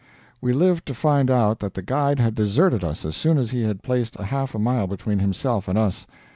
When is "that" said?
1.59-1.75, 1.75-1.85